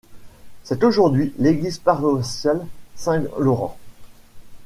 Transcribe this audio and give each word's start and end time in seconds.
C'est 0.63 0.83
aujourd'hui 0.83 1.31
l'église 1.37 1.77
paroissiale 1.77 2.65
Saint-Laurent. 2.95 3.77